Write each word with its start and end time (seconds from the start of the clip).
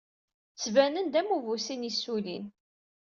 Ttbanen-d 0.55 1.13
am 1.19 1.29
ubusin 1.35 1.87
yessullin. 1.87 2.45